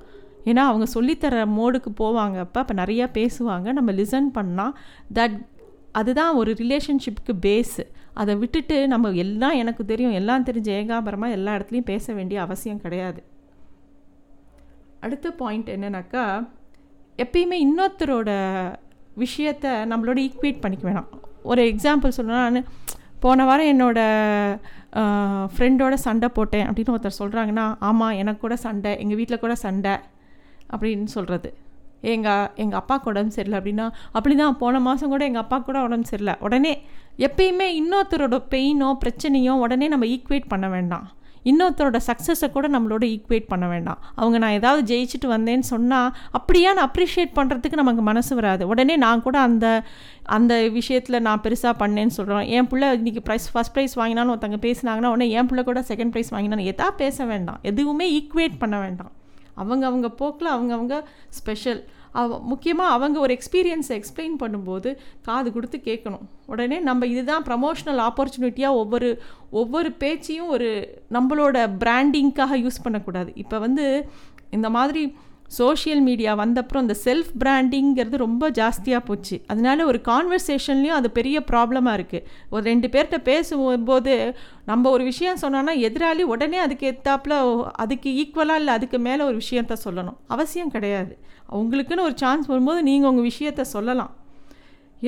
ஏன்னா 0.45 0.63
அவங்க 0.71 0.87
சொல்லித்தர 0.95 1.45
மோடுக்கு 1.59 1.91
போவாங்க. 2.01 2.37
அப்போ 2.45 2.61
அப்போ 2.61 2.75
நிறையா 2.83 3.07
பேசுவாங்க. 3.19 3.73
நம்ம 3.79 3.93
லிசன் 3.93 4.31
பண்ணால் 4.39 4.73
தட் 5.15 5.37
அதுதான் 5.93 6.35
ஒரு 6.41 6.51
ரிலேஷன்ஷிப்புக்கு 6.61 7.35
பேஸு 7.47 7.85
அதை 8.21 8.33
விட்டுட்டு 8.43 8.77
நம்ம 8.93 9.11
எல்லாம் 9.25 9.57
எனக்கு 9.63 9.83
தெரியும். 9.85 10.17
எல்லாம் 10.21 10.47
தெரிஞ்ச 10.47 10.69
ஏகாபரமாக 10.81 11.37
எல்லா 11.39 11.53
இடத்துலையும் 11.57 11.91
பேச 11.93 12.13
வேண்டிய 12.13 12.41
அவசியம் 12.41 12.81
கிடையாது. 12.81 13.21
அடுத்த 15.01 15.31
பாயிண்ட் 15.43 15.71
என்னென்னாக்கா 15.71 16.25
எப்பயுமே 17.23 17.57
இன்னொருத்தரோட 17.67 18.31
விஷயத்த 19.23 19.67
நம்மளோட 19.93 20.19
ஈக்குவேட் 20.27 20.61
பண்ணிக்க 20.61 20.85
வேணாம். 20.91 21.11
ஒரு 21.43 21.63
எக்ஸாம்பிள் 21.63 22.17
சொல்லணும்னா 22.17 22.65
போன 23.25 23.45
வாரம் 23.49 23.71
என்னோடய 23.73 24.59
ஃப்ரெண்டோட 25.55 25.95
சண்டை 26.07 26.29
போட்டேன் 26.37 26.67
அப்படின்னு 26.69 26.95
ஒருத்தர் 26.95 27.21
சொல்கிறாங்கன்னா 27.21 27.67
ஆமாம் 27.89 28.19
எனக்கு 28.23 28.43
கூட 28.45 28.57
சண்டை 28.67 28.93
எங்கள் 29.03 29.19
வீட்டில் 29.21 29.43
கூட 29.45 29.55
சண்டை 29.67 29.95
அப்படின்னு 30.75 31.15
சொல்கிறது 31.17 31.51
எங்கள் 32.13 32.49
எங்கள் 32.63 32.79
அப்பாவுக்கு 32.81 33.11
உடம்பு 33.11 33.35
சரியில்லை 33.37 33.59
அப்படின்னா 33.61 33.87
அப்படி 34.17 34.35
தான் 34.35 34.57
போன 34.63 34.81
மாதம் 34.87 35.13
கூட 35.15 35.23
எங்கள் 35.29 35.45
அப்பா 35.45 35.59
கூட 35.59 35.79
உடம்பு 35.87 36.11
சரியில்லை. 36.11 36.35
உடனே 36.47 36.73
எப்பயுமே 37.27 37.67
இன்னொருத்தரோட 37.81 38.39
பெயினோ 38.55 38.89
பிரச்சனையோ 39.05 39.53
உடனே 39.65 39.89
நம்ம 39.93 40.07
ஈக்குவேட் 40.15 40.53
பண்ண 40.53 40.69
வேண்டாம். 40.69 41.07
இன்னொருத்தரோட 41.45 41.99
சக்ஸஸை 42.09 42.49
கூட 42.57 42.69
நம்மளோட 42.69 43.05
ஈக்குவேட் 43.15 43.47
பண்ண 43.53 43.67
வேண்டாம். 43.69 43.99
அவங்க 44.15 44.39
நான் 44.39 44.57
ஏதாவது 44.61 44.83
ஜெயிச்சுட்டு 44.91 45.29
வந்தேன்னு 45.35 45.67
சொன்னால் 45.73 46.11
அப்படியா? 46.31 46.73
நான் 46.73 46.91
அப்ரிஷியேட் 46.91 47.33
பண்ணுறதுக்கு 47.39 47.81
நமக்கு 47.83 48.03
மனசு 48.03 48.35
வராது. 48.35 48.69
உடனே 48.69 48.97
நான் 48.97 49.23
கூட 49.23 49.39
அந்த 49.39 49.67
அந்த 50.37 50.69
விஷயத்தில் 50.69 51.21
நான் 51.21 51.41
பெருசாக 51.41 51.75
பண்ணேன்னு 51.83 52.15
சொல்கிறோம் 52.19 52.45
என் 52.57 52.67
பிள்ளை 52.67 52.89
இன்றைக்கி 53.01 53.21
ப்ரைஸ் 53.29 53.49
ஃபஸ்ட் 53.55 53.75
ப்ரைஸ் 53.75 53.97
வாங்கினாலும் 53.97 54.35
ஒருத்தங்க 54.35 54.59
பேசினாங்கன்னா 54.67 55.13
உடனே 55.15 55.31
என் 55.31 55.47
பிள்ளை 55.47 55.65
கூட 55.65 55.81
செகண்ட் 55.81 56.15
ப்ரைஸ் 56.17 56.31
வாங்கினாலும் 56.31 56.69
எதா 56.73 56.91
பேச 56.97 57.25
வேண்டாம். 57.25 57.59
எதுவுமே 57.63 58.07
ஈக்குவேட் 58.19 58.57
பண்ண 58.59 58.79
வேண்டாம். 58.79 59.11
அவங்க 59.55 59.87
அவங்க 59.87 60.09
போக்கில் 60.11 60.53
அவங்கவுங்க 60.53 61.03
ஸ்பெஷல் 61.29 61.81
அவ 62.21 62.39
முக்கியமாக 62.53 62.95
அவங்க 62.97 63.17
ஒரு 63.21 63.33
எக்ஸ்பீரியன்ஸை 63.39 63.95
எக்ஸ்பிளைன் 63.99 64.37
பண்ணும்போது 64.43 64.91
காது 65.29 65.49
கொடுத்து 65.53 65.79
கேட்கணும். 65.85 66.25
உடனே 66.53 66.79
நம்ம 66.89 67.07
இதுதான் 67.13 67.47
ப்ரமோஷனல் 67.49 68.01
ஆப்பர்ச்சுனிட்டியாக 68.09 68.81
ஒவ்வொரு 68.83 69.11
ஒவ்வொரு 69.61 69.91
பேச்சையும் 70.03 70.53
ஒரு 70.57 70.71
நம்மளோட 71.17 71.57
பிராண்டிங்க்காக 71.85 72.59
யூஸ் 72.65 72.85
பண்ணக்கூடாது. 72.87 73.33
இப்போ 73.45 73.59
வந்து 73.59 73.87
இந்த 74.51 74.71
மாதிரி 74.71 75.03
சோஷியல் 75.59 76.03
மீடியா 76.09 76.31
வந்தப்புறம் 76.39 76.85
இந்த 76.85 76.95
செல்ஃப் 77.05 77.31
பிராண்டிங்கிறது 77.43 78.17
ரொம்ப 78.25 78.51
ஜாஸ்தியாக 78.51 79.03
போச்சு. 79.05 79.37
அதனால 79.47 79.87
ஒரு 79.91 80.01
கான்வர்சேஷன்லேயும் 80.09 80.99
அது 80.99 81.11
பெரிய 81.19 81.37
ப்ராப்ளமாக 81.51 81.99
இருக்குது 81.99 82.25
ஒரு 82.51 82.63
ரெண்டு 82.71 82.89
பேர்கிட்ட 82.89 83.19
பேசும்போது 83.31 84.15
நம்ம 84.71 84.91
ஒரு 84.91 85.05
விஷயம் 85.11 85.43
சொன்னோன்னா 85.43 85.75
எதிராளி 85.89 86.25
உடனே 86.35 86.59
அதுக்கு 86.67 86.87
எத்தாப்பில் 86.95 87.37
அதுக்கு 87.85 88.11
ஈக்குவலாக 88.23 88.61
இல்லை 88.63 88.75
அதுக்கு 88.79 88.99
மேலே 89.09 89.23
ஒரு 89.31 89.39
விஷயத்த 89.45 89.77
சொல்லணும். 89.85 90.19
அவசியம் 90.27 90.75
கிடையாது. 90.77 91.15
அவங்களுக்குன்னு 91.53 92.07
ஒரு 92.09 92.17
சான்ஸ் 92.17 92.47
வரும்போது 92.53 92.83
நீங்கள் 92.83 93.11
உங்கள் 93.11 93.31
விஷயத்த 93.33 93.61
சொல்லலாம். 93.77 94.13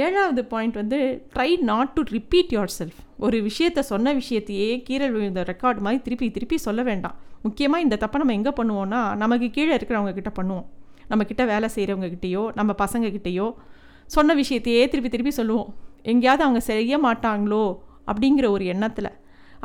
ஏழாவது 0.05 0.43
பாயிண்ட் 0.53 0.75
வந்து 0.75 0.99
try 1.35 1.51
not 1.71 1.93
to 1.97 2.03
repeat 2.17 2.53
yourself 2.79 3.01
ஒரு 3.25 3.37
விஷயத்த 3.49 3.81
சொன்ன 3.91 4.15
விஷயத்தையே 4.15 4.71
கீரல் 4.89 5.15
விழுந்த 5.17 5.43
ரெக்கார்டு 5.51 5.83
மாதிரி 5.87 6.03
திருப்பி 6.07 6.29
திருப்பி 6.37 6.57
சொல்ல 6.67 6.83
வேண்டாம். 6.83 7.17
முக்கியமாக 7.47 7.85
இந்த 7.87 7.97
தப்பை 8.03 8.19
நம்ம 8.23 8.35
எங்கே 8.39 8.53
பண்ணுவோன்னா 8.59 9.01
நமக்கு 9.23 9.49
கீழே 9.57 9.73
இருக்கிறவங்க 9.79 10.13
கிட்ட 10.19 10.31
பண்ணுவோம். 10.39 10.67
நம்மக்கிட்ட 11.11 11.43
வேலை 11.53 11.69
செய்கிறவங்க 11.75 12.09
கிட்டேயோ 12.15 12.43
நம்ம 12.59 12.71
பசங்கக்கிட்டேயோ 12.85 13.49
சொன்ன 14.15 14.35
விஷயத்தையே 14.41 14.83
திருப்பி 14.93 15.11
திருப்பி 15.15 15.33
சொல்லுவோம். 15.41 15.69
எங்கேயாவது 16.13 16.43
அவங்க 16.47 16.61
செய்ய 16.71 16.99
மாட்டாங்களோ 17.07 17.65
அப்படிங்கிற 18.11 18.47
ஒரு 18.55 18.65
எண்ணத்தில். 18.73 19.11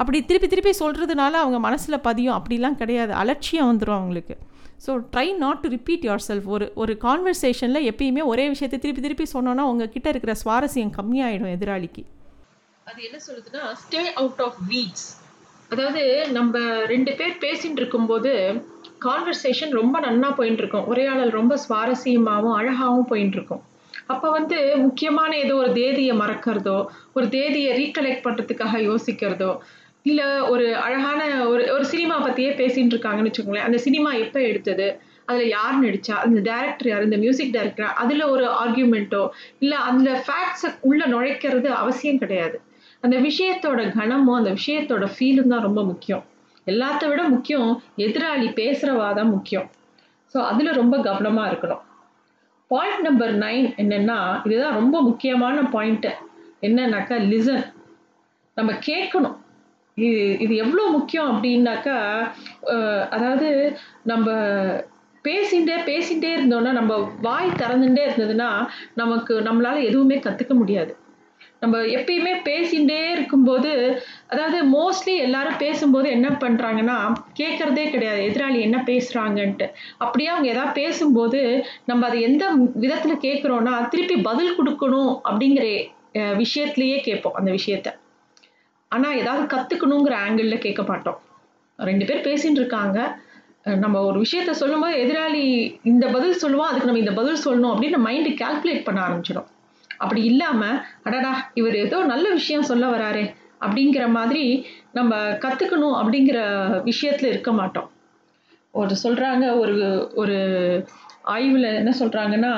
அப்படி 0.02 0.18
திருப்பி 0.28 0.48
திருப்பி 0.52 0.74
சொல்கிறதுனால 0.82 1.34
அவங்க 1.44 1.58
மனசில் 1.68 2.04
பதியும். 2.08 2.36
அப்படிலாம் 2.40 2.78
கிடையாது. 2.82 3.14
அலட்சியம் 3.22 3.70
வந்துடும் 3.70 3.98
அவங்களுக்கு. 4.00 4.36
So 4.86 4.92
try 5.14 5.26
not 5.44 5.62
to 5.64 5.70
repeat 5.76 6.06
yourself 6.28 6.48
ஒரு 6.56 6.68
ஒரு 6.82 6.94
கான்வர்சேஷனில் 7.06 7.88
எப்பயுமே 7.92 8.24
ஒரே 8.34 8.46
விஷயத்தை 8.54 8.78
திருப்பி 8.84 9.02
திருப்பி 9.06 9.26
சொன்னோன்னா 9.34 9.64
உங்ககிட்ட 9.72 10.08
இருக்கிற 10.14 10.36
சுவாரஸ்யம் 10.44 10.94
கம்மியாயிடும் 11.00 11.54
எதிராளிக்கு. 11.56 12.04
அது 12.88 13.02
என்ன 13.08 13.18
சொல்லுதுன்னா 13.28 13.64
ஸ்டே 13.82 14.04
அவுட் 14.22 14.42
ஆஃப் 14.48 14.62
வீட்ஸ் 14.72 15.08
அதாவது 15.74 16.04
நம்ம 16.38 16.58
ரெண்டு 16.92 17.12
பேர் 17.20 17.34
பேசிட்டு 17.46 17.80
இருக்கும்போது 17.82 18.32
கான்வர்சேஷன் 19.06 19.74
ரொம்ப 19.80 19.96
நன்னா 20.06 20.30
போயிட்டு 20.36 20.62
இருக்கும். 20.64 20.88
உரையாடல் 20.92 21.34
ரொம்ப 21.40 21.54
சுவாரஸ்யமாகவும் 21.66 22.56
அழகாகவும் 22.60 23.10
போயிட்டு 23.12 23.38
இருக்கும். 23.38 23.62
அப்போ 24.14 24.28
வந்து 24.38 24.58
முக்கியமான 24.86 25.32
ஏதோ 25.44 25.54
ஒரு 25.56 25.72
தேதியை 25.74 26.14
மறக்கிறதோ 26.22 26.78
ஒரு 27.14 27.26
தேதியை 27.36 27.72
ரீகலெக்ட் 27.82 28.26
பண்ணுறதுக்காக 28.28 28.80
யோசிக்கிறதோ 28.90 29.52
இல்லை 30.06 30.28
ஒரு 30.54 30.66
அழகான 30.86 31.22
ஒரு 31.52 31.64
ஒரு 31.76 31.86
சினிமா 31.86 32.16
பற்றியே 32.26 32.52
பேசிகிட்டு 32.62 32.96
இருக்காங்கன்னு 32.96 33.30
வச்சுக்கோங்களேன். 33.30 33.68
அந்த 33.70 33.80
சினிமா 33.86 34.12
எப்போ 34.26 34.40
எடுத்தது 34.52 34.88
அதில் 35.26 35.54
யார் 35.58 35.76
நடித்தா 35.84 36.16
அந்த 36.26 36.40
டேரக்டர் 36.52 36.90
யார் 36.92 37.08
இந்த 37.08 37.18
மியூசிக் 37.18 37.54
டைரக்டர் 37.56 37.92
அதில் 38.04 38.32
ஒரு 38.34 38.46
ஆர்கியூமெண்ட்டோ 38.62 39.24
இல்லை 39.60 39.78
அந்த 39.90 40.10
ஃபேக்ட்ஸை 40.26 40.72
உள்ளே 40.90 41.06
நுழைக்கிறது 41.14 41.70
அவசியம் 41.82 42.22
கிடையாது. 42.24 42.58
அந்த 43.04 43.16
விஷயத்தோட 43.28 43.82
கனமும் 43.98 44.38
அந்த 44.40 44.52
விஷயத்தோட 44.60 45.06
ஃபீலும் 45.14 45.52
தான் 45.54 45.66
ரொம்ப 45.68 45.82
முக்கியம். 45.92 46.24
எல்லாத்த 46.68 47.04
விட 47.12 47.22
முக்கியம் 47.36 47.70
எதிராளி 48.06 48.48
பேசுகிறவா 48.60 49.08
தான் 49.20 49.32
முக்கியம். 49.36 49.68
ஸோ 50.34 50.38
அதில் 50.50 50.78
ரொம்ப 50.82 50.96
கவனமாக 51.08 51.50
இருக்கணும். 51.52 51.84
பாயிண்ட் 52.72 53.06
நம்பர் 53.08 53.34
நைன் 53.44 53.68
என்னென்னா 53.82 54.18
இதுதான் 54.48 54.78
ரொம்ப 54.82 54.98
முக்கியமான 55.10 55.62
பாயிண்ட்டு 55.76 56.12
என்னன்னாக்கா 56.68 57.16
லிசன் 57.32 57.64
நம்ம 58.58 58.72
கேட்கணும். 58.88 59.38
இது 59.98 60.20
இது 60.44 60.54
எவ்வளோ 60.64 60.84
முக்கியம் 60.98 61.30
அப்படின்னாக்கா 61.32 61.98
அதாவது 63.16 63.50
நம்ம 64.12 64.28
பேசிகிட்டே 65.26 65.78
பேசிகிட்டே 65.90 66.30
இருந்தோன்னா 66.38 66.72
நம்ம 66.80 66.94
வாய் 67.28 67.58
திறந்துட்டே 67.62 68.04
இருந்ததுன்னா 68.08 68.50
நமக்கு 69.02 69.34
நம்மளால் 69.48 69.88
எதுவுமே 69.90 70.18
கற்றுக்க 70.26 70.54
முடியாது. 70.62 70.94
நம்ம 71.62 71.78
எப்பயுமே 71.98 72.34
பேசிகிட்டே 72.48 73.00
இருக்கும்போது 73.16 73.72
அதாவது 74.32 74.58
மோஸ்ட்லி 74.76 75.14
எல்லாரும் 75.26 75.62
பேசும்போது 75.64 76.08
என்ன 76.18 76.28
பண்ணுறாங்கன்னா 76.44 76.98
கேட்குறதே 77.40 77.86
கிடையாது. 77.94 78.22
எதிராளி 78.30 78.60
என்ன 78.68 78.78
பேசுகிறாங்கன்ட்டு 78.90 79.68
அப்படியே 80.04 80.30
அவங்க 80.34 80.50
எதாவது 80.54 80.74
பேசும்போது 80.82 81.42
நம்ம 81.92 82.08
அதை 82.10 82.20
எந்த 82.30 82.46
விதத்தில் 82.84 83.24
கேட்குறோன்னா 83.28 83.74
திருப்பி 83.94 84.18
பதில் 84.30 84.58
கொடுக்கணும் 84.60 85.12
அப்படிங்கிற 85.30 85.66
விஷயத்துலையே 86.44 87.00
கேட்போம் 87.08 87.38
அந்த 87.40 87.50
விஷயத்த. 87.58 87.90
ஆனால் 88.92 89.18
ஏதாவது 89.22 89.44
கற்றுக்கணுங்கிற 89.56 90.14
ஆங்கிளில் 90.26 90.64
கேட்க 90.66 90.84
மாட்டோம். 90.84 91.20
ரெண்டு 91.80 92.06
பேர் 92.06 92.26
பேசின்னு 92.28 92.62
இருக்காங்க. 92.62 93.00
நம்ம 93.84 94.02
ஒரு 94.10 94.18
விஷயத்த 94.26 94.52
சொல்லும்போது 94.62 94.96
எதிராளி 95.04 95.44
இந்த 95.92 96.06
பதில் 96.16 96.42
சொல்லுவோம் 96.44 96.70
அதுக்கு 96.70 96.90
நம்ம 96.90 97.04
இந்த 97.06 97.14
பதில் 97.20 97.44
சொல்லணும் 97.46 97.74
அப்படின்னு 97.74 98.00
மைண்டு 98.08 98.30
கால்குலேட் 98.42 98.86
பண்ண 98.88 99.00
ஆரம்பிச்சிடும். 99.08 99.50
அப்படி 100.00 100.24
இல்லாமல் 100.24 100.78
அடடா 101.04 101.32
இவர் 101.54 101.76
ஏதோ 101.76 102.04
நல்ல 102.04 102.26
விஷயம் 102.30 102.62
சொல்ல 102.62 102.86
வராரே 102.88 103.26
அப்படிங்கிற 103.62 104.08
மாதிரி 104.10 104.44
நம்ம 104.92 105.16
கற்றுக்கணும் 105.40 105.98
அப்படிங்கிற 106.02 106.40
விஷயத்தில் 106.84 107.30
இருக்க 107.30 107.52
மாட்டோம். 107.52 107.90
ஒரு 108.74 108.96
சொல்கிறாங்க 109.04 109.46
ஒரு 109.58 109.76
ஒரு 110.16 110.38
ஆய்வில் 111.24 111.70
என்ன 111.72 111.92
சொல்கிறாங்கன்னா 112.00 112.54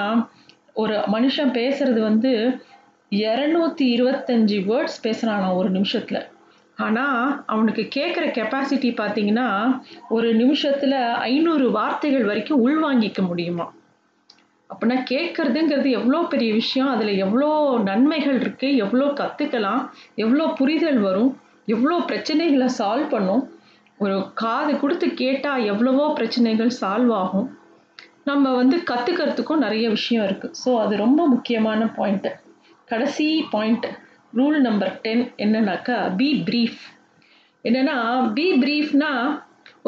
ஒரு 0.73 0.95
மனுஷன் 1.07 1.51
பேசுறது 1.53 1.99
வந்து 1.99 2.31
இரநூத்தி 3.11 3.85
இருபத்தஞ்சி 3.95 4.57
வேர்ட்ஸ் 4.65 5.01
பேசுகிறானா 5.03 5.55
ஒரு 5.55 5.69
நிமிஷத்தில். 5.69 6.21
ஆனால் 6.77 7.43
அவனுக்கு 7.45 7.83
கேட்குற 7.95 8.25
கெப்பாசிட்டி 8.37 8.89
பார்த்தீங்கன்னா 9.01 9.47
ஒரு 10.09 10.33
நிமிஷத்தில் 10.33 10.97
ஐநூறு 11.27 11.71
வார்த்தைகள் 11.71 12.23
வரைக்கும் 12.23 12.63
உள்வாங்கிக்க 12.67 13.21
முடியுமா 13.27 13.65
அப்படின்னா 14.71 14.97
கேட்குறதுங்கிறது 15.11 15.89
எவ்வளோ 15.99 16.19
பெரிய 16.33 16.51
விஷயம் 16.59 16.91
அதில் 16.93 17.13
எவ்வளோ 17.25 17.49
நன்மைகள் 17.89 18.37
இருக்குது 18.43 18.77
எவ்வளோ 18.83 19.07
கற்றுக்கலாம் 19.21 19.81
எவ்வளோ 20.23 20.45
புரிதல் 20.59 20.99
வரும் 21.07 21.31
எவ்வளோ 21.73 21.97
பிரச்சனைகளை 22.09 22.67
சால்வ் 22.77 23.11
பண்ணும். 23.15 23.43
ஒரு 23.99 24.15
காது 24.41 24.71
கொடுத்து 24.83 25.07
கேட்டால் 25.23 25.65
எவ்வளவோ 25.71 26.05
பிரச்சனைகள் 26.19 26.71
சால்வ் 26.81 27.11
ஆகும். 27.23 27.49
நம்ம 28.29 28.45
வந்து 28.59 28.77
கற்றுக்கிறதுக்கும் 28.89 29.63
நிறைய 29.65 29.85
விஷயம் 29.97 30.25
இருக்குது 30.27 30.55
ஸோ 30.61 30.71
அது 30.83 30.93
ரொம்ப 31.03 31.21
முக்கியமான 31.33 31.83
பாயிண்ட்டு 31.97 32.31
கடைசி 32.91 33.27
பாயிண்ட் 33.53 33.87
ரூல் 34.39 34.57
நம்பர் 34.65 34.93
டென் 35.05 35.23
என்னன்னாக்கா 35.43 35.97
பி 36.19 36.29
ப்ரீஃப் 36.47 36.81
என்னென்னா 37.65 37.95
பி 38.37 38.45
ப்ரீஃப்னா 38.63 39.11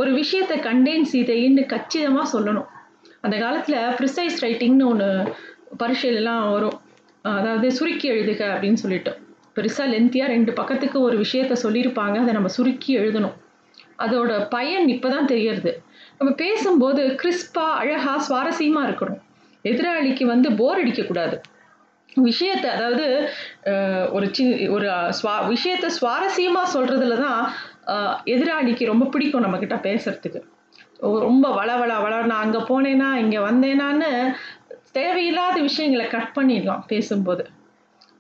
ஒரு 0.02 0.12
விஷயத்தை 0.22 0.58
கண்டேன் 0.68 1.06
சீதைன்னு 1.12 1.64
கச்சிதமாக 1.74 2.32
சொல்லணும். 2.34 2.70
அந்த 3.26 3.36
காலத்தில் 3.44 3.78
ப்ரிசைஸ் 4.00 4.38
ரைட்டிங்னு 4.46 4.86
ஒன்று 4.92 5.10
பரீட்சையிலலாம் 5.82 6.46
வரும். 6.56 6.78
அதாவது 7.40 7.68
சுருக்கி 7.78 8.08
எழுதுக 8.14 8.42
அப்படின்னு 8.54 8.80
சொல்லிட்டு. 8.84 9.12
பெருசாக 9.58 9.88
லென்த்தியாக 9.94 10.34
ரெண்டு 10.36 10.52
பக்கத்துக்கு 10.60 10.98
ஒரு 11.08 11.16
விஷயத்த 11.24 11.56
சொல்லியிருப்பாங்க 11.64 12.18
அதை 12.24 12.32
நம்ம 12.38 12.50
சுருக்கி 12.58 12.92
எழுதணும். 13.02 13.36
அதோட 14.04 14.32
பயன் 14.56 14.88
இப்போ 14.96 15.10
தான் 15.16 15.30
தெரியறது. 15.34 15.72
நம்ம 16.20 16.32
பேசும்போது 16.44 17.02
கிறிஸ்பாக 17.22 17.80
அழகாக 17.82 18.18
சுவாரஸ்யமாக 18.28 18.88
இருக்கணும். 18.90 19.22
எதிராளிக்கு 19.66 20.24
வந்து 20.34 20.50
போர் 20.62 20.82
அடிக்கக்கூடாது. 20.84 21.36
விஷயத்தை 22.28 22.70
அதாவது 22.78 23.06
ஒரு 24.16 24.26
சி 24.38 24.44
ஒரு 24.76 24.88
ஸ்வா 25.20 25.36
விஷயத்தை 25.54 25.88
சுவாரஸ்யமாக 26.00 26.74
சொல்கிறதுல 26.76 27.16
தான் 27.26 27.40
எதிராளிக்கு 28.34 28.92
ரொம்ப 28.92 29.06
பிடிக்கும் 29.14 29.46
நம்மக்கிட்ட 29.46 29.78
பேசுகிறதுக்கு 29.88 30.42
ரொம்ப 31.00 31.46
வள 31.52 31.76
வள 31.78 31.94
வள 32.00 32.22
நான் 32.22 32.44
அங்கே 32.46 32.60
போனேன்னா 32.60 33.08
இங்கே 33.14 33.38
வந்தேனான்னு 33.38 34.10
தேவையில்லாத 34.92 35.58
விஷயங்களை 35.62 36.06
கட் 36.08 36.34
பண்ணிடலாம் 36.36 36.84
பேசும்போது. 36.88 37.44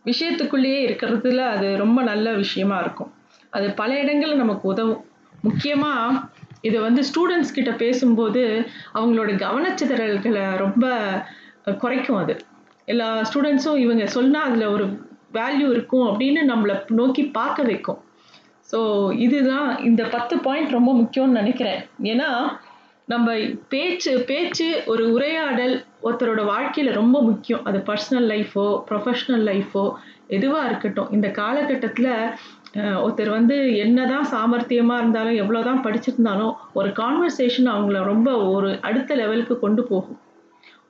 விஷயத்துக்குள்ளேயே 0.05 0.79
இருக்கிறதுல 0.87 1.43
அது 1.47 1.77
ரொம்ப 1.77 1.99
நல்ல 2.01 2.33
விஷயமா 2.33 2.79
இருக்கும். 2.79 3.11
அது 3.49 3.67
பல 3.73 3.99
இடங்களில் 3.99 4.35
நமக்கு 4.35 4.67
உதவும். 4.67 5.03
முக்கியமாக 5.41 6.19
இது 6.61 6.81
வந்து 6.81 7.01
ஸ்டூடெண்ட்ஸ் 7.01 7.53
கிட்ட 7.53 7.71
பேசும்போது 7.71 8.65
அவங்களோட 8.93 9.31
கவனச்சிதறல்களை 9.45 10.43
ரொம்ப 10.57 10.85
குறைக்கும் 11.79 12.17
அது. 12.17 12.35
எல்லா 12.85 13.07
ஸ்டூடெண்ட்ஸும் 13.21 13.75
இவங்க 13.75 14.05
சொன்னால் 14.05 14.47
அதில் 14.49 14.65
ஒரு 14.65 14.85
வேல்யூ 15.33 15.67
இருக்கும் 15.69 16.05
அப்படின்னு 16.07 16.41
நம்மளை 16.51 16.75
நோக்கி 16.87 17.23
பார்க்க 17.25 17.63
வைக்கும். 17.63 17.99
ஸோ 18.73 18.79
இதுதான் 19.25 19.67
இந்த 19.87 20.03
பத்து 20.13 20.35
பாயிண்ட் 20.45 20.77
ரொம்ப 20.77 20.91
முக்கியம்னு 21.01 21.39
நினைக்கிறேன். 21.41 21.81
ஏன்னா 22.11 22.29
நம்ம 23.11 23.33
பேச்சு 23.71 24.11
பேச்சு 24.29 24.67
ஒரு 24.91 25.03
உரையாடல் 25.15 25.73
ஒருத்தரோட 26.05 26.41
வாழ்க்கையில் 26.51 26.97
ரொம்ப 26.99 27.17
முக்கியம். 27.29 27.63
அது 27.69 27.79
பர்சனல் 27.89 28.27
லைஃபோ 28.33 28.65
ப்ரொஃபஷ்னல் 28.89 29.45
லைஃபோ 29.49 29.83
எதுவாக 30.37 30.67
இருக்கட்டும். 30.69 31.11
இந்த 31.15 31.27
காலகட்டத்தில் 31.41 32.11
ஒருத்தர் 33.03 33.31
வந்து 33.37 33.55
என்ன 33.85 34.05
தான் 34.11 34.29
சாமர்த்தியமாக 34.33 35.01
இருந்தாலும் 35.01 35.39
எவ்வளோ 35.41 35.63
தான் 35.69 35.83
படிச்சிருந்தாலும் 35.85 36.53
ஒரு 36.79 36.89
கான்வர்சேஷன் 37.01 37.69
அவங்கள 37.73 37.99
ரொம்ப 38.11 38.29
ஒரு 38.55 38.69
அடுத்த 38.89 39.15
லெவலுக்கு 39.21 39.57
கொண்டு 39.65 39.83
போகும். 39.91 40.19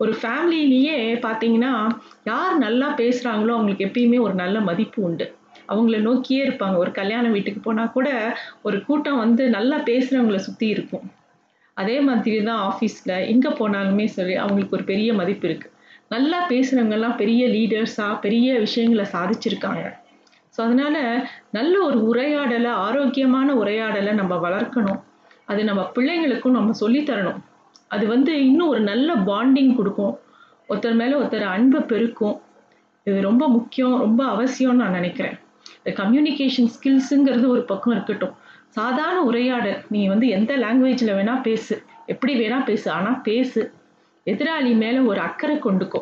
ஒரு 0.03 0.13
ஃபேமிலியிலேயே 0.21 0.97
பார்த்தீங்கன்னா 1.25 1.73
யார் 2.31 2.55
நல்லா 2.65 2.87
பேசுகிறாங்களோ 3.01 3.55
அவங்களுக்கு 3.57 3.87
எப்பயுமே 3.89 4.19
ஒரு 4.27 4.35
நல்ல 4.43 4.59
மதிப்பு 4.69 5.01
உண்டு. 5.07 5.27
அவங்கள 5.71 5.97
நோக்கியே 6.07 6.41
இருப்பாங்க. 6.45 6.75
ஒரு 6.83 6.91
கல்யாண 6.99 7.25
வீட்டுக்கு 7.35 7.61
போனால் 7.67 7.93
கூட 7.97 8.07
ஒரு 8.67 8.77
கூட்டம் 8.87 9.21
வந்து 9.23 9.43
நல்லா 9.57 9.77
பேசுகிறவங்கள 9.89 10.39
சுற்றி 10.47 10.67
இருக்கும். 10.75 11.05
அதே 11.77 11.97
மாதிரி 12.07 12.39
தான் 12.49 12.63
ஆஃபீஸில் 12.69 13.15
எங்கே 13.33 13.51
போனாலுமே 13.59 14.05
சரி 14.17 14.33
அவங்களுக்கு 14.43 14.77
ஒரு 14.77 14.85
பெரிய 14.91 15.11
மதிப்பு 15.19 15.47
இருக்குது 15.49 15.71
நல்லா 16.13 16.39
பேசுகிறவங்கெல்லாம் 16.51 17.19
பெரிய 17.21 17.43
லீடர்ஸாக 17.55 18.19
பெரிய 18.25 18.47
விஷயங்களை 18.65 19.05
சாதிச்சிருக்காங்க. 19.15 19.85
ஸோ 20.55 20.59
அதனால் 20.65 21.01
நல்ல 21.57 21.73
ஒரு 21.87 21.99
உரையாடலை 22.09 22.71
ஆரோக்கியமான 22.87 23.49
உரையாடலை 23.61 24.11
நம்ம 24.19 24.33
வளர்க்கணும். 24.45 24.99
அது 25.51 25.61
நம்ம 25.69 25.81
பிள்ளைங்களுக்கும் 25.95 26.57
நம்ம 26.57 26.75
சொல்லித்தரணும் 26.81 27.39
அது 27.95 28.05
வந்து 28.13 28.33
இன்னும் 28.49 28.71
ஒரு 28.73 28.81
நல்ல 28.91 29.15
பாண்டிங் 29.29 29.73
கொடுக்கும். 29.79 30.13
ஒருத்தர் 30.69 30.99
மேலே 31.01 31.13
ஒருத்தர் 31.19 31.53
அன்பை 31.55 31.79
பெருக்கும். 31.91 32.35
இது 33.07 33.17
ரொம்ப 33.29 33.43
முக்கியம் 33.55 33.95
ரொம்ப 34.05 34.21
அவசியம்னு 34.33 34.81
நான் 34.83 34.97
நினைக்கிறேன். 34.99 35.37
இந்த 35.83 36.03
கம்யூனிகேஷன் 36.03 36.69
ஸ்கில்ஸுங்கிறது 36.75 37.47
ஒரு 37.47 37.63
பக்கம் 37.63 37.93
இருக்கட்டும். 37.93 38.35
சாதாரண 38.69 39.21
உரையாடல் 39.21 39.79
நீ 39.89 40.01
வந்து 40.07 40.27
எந்த 40.27 40.57
லாங்குவேஜில் 40.57 41.15
வேணால் 41.19 41.41
பேசு. 41.41 41.75
எப்படி 42.05 42.33
வேணால் 42.39 42.65
பேசு 42.65 42.91
ஆனால் 42.91 43.21
பேசு. 43.21 43.61
எதிராளி 44.27 44.71
மேலே 44.75 44.99
ஒரு 45.11 45.19
அக்கறை 45.19 45.55
கொண்டுக்கோ. 45.57 46.01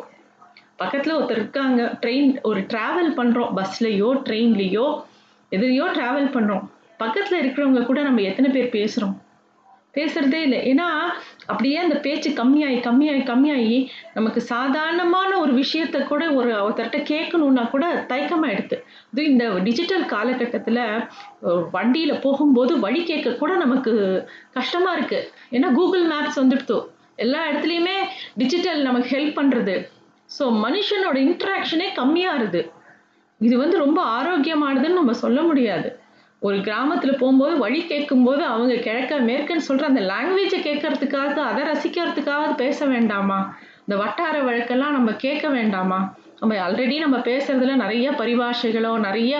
பக்கத்தில் 0.75 1.15
ஒருத்தர் 1.15 1.41
இருக்காங்க 1.41 1.81
ட்ரெயின் 2.01 2.29
ஒரு 2.41 2.59
ட்ராவல் 2.61 3.11
பண்ணுறோம் 3.17 3.51
பஸ்லையோ 3.57 4.09
ட்ரெயின்லேயோ 4.27 4.85
எதிரையோ 5.51 5.85
ட்ராவல் 5.97 6.31
பண்ணுறோம் 6.35 6.63
பக்கத்தில் 6.97 7.39
இருக்கிறவங்க 7.41 7.85
கூட 7.85 8.01
நம்ம 8.01 8.21
எத்தனை 8.21 8.49
பேர் 8.51 8.75
பேசுகிறோம் 8.77 9.15
பேசுகிறதே 9.97 10.39
இல்லை. 10.47 10.59
ஏன்னா 10.71 10.87
அப்படியே 11.51 11.77
அந்த 11.77 11.95
பேச்சு 11.95 12.29
கம்மியாகி 12.29 12.79
கம்மியாகி 12.79 13.23
கம்மியாகி 13.23 13.77
நமக்கு 14.13 14.41
சாதாரணமான 14.41 15.31
ஒரு 15.39 15.53
விஷயத்த 15.53 16.03
கூட 16.03 16.31
ஒரு 16.31 16.51
ஒருத்தர்கிட்ட 16.63 16.99
கேட்கணுன்னா 17.11 17.69
கூட 17.69 17.85
தயக்கமாகிடுது 18.09 18.77
இது 19.13 19.23
இந்த 19.25 19.45
டிஜிட்டல் 19.59 20.05
காலகட்டத்தில் 20.05 20.81
வண்டியில் 21.71 22.21
போகும்போது 22.21 22.79
வழி 22.79 23.03
கேட்க 23.03 23.35
கூட 23.35 23.55
நமக்கு 23.55 23.93
கஷ்டமாக 24.53 24.97
இருக்குது 24.97 25.27
ஏன்னா 25.51 25.71
கூகுள் 25.73 26.05
மேப்ஸ் 26.07 26.41
வந்துடுத்தோ 26.41 26.79
எல்லா 27.15 27.41
இடத்துலையுமே 27.47 27.97
டிஜிட்டல் 28.37 28.83
நமக்கு 28.83 29.09
ஹெல்ப் 29.15 29.39
பண்ணுறது 29.39 29.75
ஸோ 30.29 30.43
மனுஷனோட 30.65 31.17
இன்ட்ராக்ஷனே 31.27 31.87
கம்மியாகுது 31.97 32.61
இது 33.41 33.55
வந்து 33.57 33.77
ரொம்ப 33.77 33.99
ஆரோக்கியமானதுன்னு 34.17 34.99
நம்ம 34.99 35.13
சொல்ல 35.13 35.41
முடியாது. 35.41 35.89
ஒரு 36.41 36.57
கிராமத்தில் 36.67 37.19
போகும்போது 37.21 37.53
வழி 37.63 37.79
கேட்கும்போது 37.89 38.41
அவங்க 38.53 38.75
கிழக்க 38.85 39.17
மேற்குன்னு 39.27 39.67
சொல்கிற 39.67 39.89
அந்த 39.89 40.01
லாங்குவேஜை 40.11 40.59
கேட்கறதுக்காக 40.67 41.35
அதை 41.49 41.63
ரசிக்கிறதுக்காக 41.71 42.47
பேச 42.61 42.85
வேண்டாமா? 42.93 43.37
இந்த 43.83 43.95
வட்டார 44.03 44.35
வழக்கெல்லாம் 44.47 44.95
நம்ம 44.97 45.11
கேட்க 45.25 45.45
வேண்டாமா? 45.57 45.99
நம்ம 46.39 46.55
ஆல்ரெடி 46.67 46.95
நம்ம 47.03 47.17
பேசுறதுல 47.29 47.75
நிறைய 47.83 48.07
பரிபாஷைகளோ 48.21 48.93
நிறைய 49.07 49.33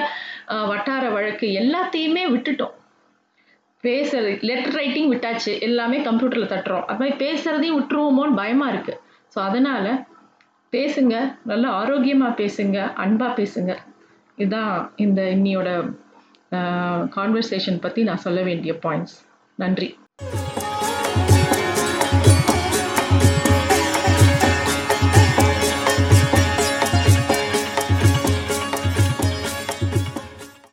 வட்டார 0.71 1.03
வழக்கு 1.15 1.47
எல்லாத்தையுமே 1.61 2.23
விட்டுட்டோம். 2.33 2.75
பேசுறது 3.83 4.31
லெட்டர் 4.49 4.77
ரைட்டிங் 4.79 5.09
விட்டாச்சு 5.13 5.51
எல்லாமே 5.67 5.99
கம்ப்யூட்டரில் 6.07 6.51
தட்டுறோம். 6.53 6.85
அது 6.87 6.99
மாதிரி 7.01 7.15
பேசுறதையும் 7.23 7.77
விட்டுருவோமோன்னு 7.79 8.39
பயமாக 8.41 8.73
இருக்குது 8.73 8.99
ஸோ 9.33 9.39
அதனால் 9.47 9.91
பேசுங்க 10.73 11.15
நல்லா 11.51 11.69
ஆரோக்கியமாக 11.79 12.37
பேசுங்க 12.41 12.77
அன்பாக 13.03 13.31
பேசுங்க. 13.39 13.71
இதுதான் 14.37 14.75
இந்த 15.05 15.21
இன்னியோட 15.35 15.69
கான்வர்சேஷன் 17.15 17.81
பற்றி 17.81 18.03
நான் 18.03 18.23
சொல்ல 18.27 18.41
வேண்டிய 18.41 18.73
பாயிண்ட்ஸ் 18.73 19.17
நன்றி. 19.55 19.89